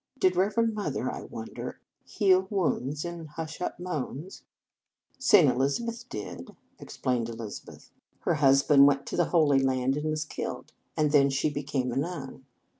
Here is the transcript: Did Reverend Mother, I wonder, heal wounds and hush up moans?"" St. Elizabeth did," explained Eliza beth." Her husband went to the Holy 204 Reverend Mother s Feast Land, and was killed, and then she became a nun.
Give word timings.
Did 0.17 0.35
Reverend 0.35 0.73
Mother, 0.73 1.11
I 1.11 1.21
wonder, 1.25 1.77
heal 2.05 2.47
wounds 2.49 3.05
and 3.05 3.29
hush 3.29 3.61
up 3.61 3.77
moans?"" 3.79 4.41
St. 5.29 5.47
Elizabeth 5.47 6.09
did," 6.09 6.55
explained 6.79 7.29
Eliza 7.29 7.65
beth." 7.67 7.91
Her 8.21 8.33
husband 8.33 8.87
went 8.87 9.05
to 9.05 9.15
the 9.15 9.25
Holy 9.25 9.59
204 9.59 9.69
Reverend 9.69 9.81
Mother 10.07 10.13
s 10.13 10.23
Feast 10.25 10.39
Land, 10.39 10.49
and 10.49 10.53
was 10.55 10.65
killed, 10.65 10.73
and 11.05 11.11
then 11.11 11.29
she 11.29 11.49
became 11.51 11.91
a 11.91 11.97
nun. 11.97 12.45